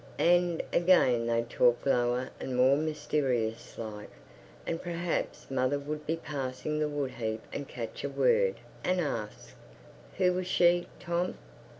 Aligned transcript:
And, 0.17 0.63
again 0.73 1.27
they'd 1.27 1.47
talk 1.51 1.85
lower 1.85 2.31
and 2.39 2.55
more 2.57 2.75
mysterious 2.75 3.77
like, 3.77 4.09
and 4.65 4.81
perhaps 4.81 5.51
mother 5.51 5.77
would 5.77 6.07
be 6.07 6.15
passing 6.15 6.79
the 6.79 6.89
wood 6.89 7.11
heap 7.11 7.43
and 7.53 7.67
catch 7.67 8.03
a 8.03 8.09
word, 8.09 8.55
and 8.83 8.99
asked: 8.99 9.53
"Who 10.17 10.33
was 10.33 10.47
she, 10.47 10.87
Tom?" 10.99 11.37